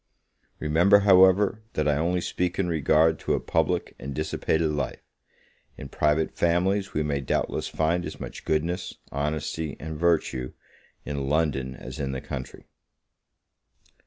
[0.57, 5.03] Remember, however, that I only speak in regard to a public and dissipated life;
[5.77, 10.53] in private families we may doubtless find as much goodness, honesty, and virtue,
[11.05, 12.65] in London as in the country.